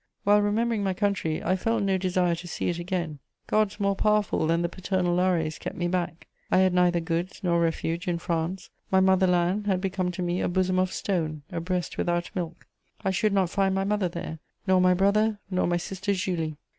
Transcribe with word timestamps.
While 0.23 0.41
remembering 0.41 0.83
my 0.83 0.95
country, 0.95 1.43
I 1.43 1.55
felt 1.55 1.83
no 1.83 1.95
desire 1.95 2.33
to 2.33 2.47
see 2.47 2.69
it 2.69 2.79
again; 2.79 3.19
gods 3.45 3.79
more 3.79 3.95
powerful 3.95 4.47
than 4.47 4.63
the 4.63 4.67
paternal 4.67 5.13
lares 5.13 5.59
kept 5.59 5.75
me 5.75 5.87
back; 5.87 6.25
I 6.49 6.57
had 6.57 6.73
neither 6.73 6.99
goods 6.99 7.41
nor 7.43 7.61
refuge 7.61 8.07
in 8.07 8.17
France; 8.17 8.71
my 8.89 8.99
motherland 8.99 9.67
had 9.67 9.79
become 9.79 10.09
to 10.13 10.23
me 10.23 10.41
a 10.41 10.47
bosom 10.49 10.79
of 10.79 10.91
stone, 10.91 11.43
a 11.51 11.59
breast 11.59 11.99
without 11.99 12.31
milk: 12.33 12.65
I 13.05 13.11
should 13.11 13.31
not 13.31 13.51
find 13.51 13.75
my 13.75 13.83
mother 13.83 14.09
there, 14.09 14.39
nor 14.65 14.81
my 14.81 14.95
brother, 14.95 15.37
nor 15.51 15.67
my 15.67 15.77
sister 15.77 16.13
Julie. 16.15 16.57